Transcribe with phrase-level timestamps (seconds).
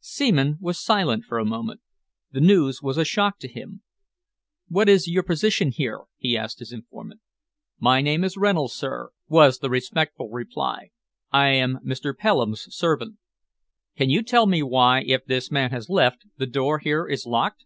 [0.00, 1.80] Seaman was silent for a moment.
[2.32, 3.82] The news was a shock to him.
[4.66, 7.20] "What is your position here?" he asked his informant.
[7.78, 10.90] "My name is Reynolds, sir," was the respectful reply.
[11.30, 12.18] "I am Mr.
[12.18, 13.18] Pelham's servant."
[13.96, 17.64] "Can you tell me why, if this man has left the door here is locked?"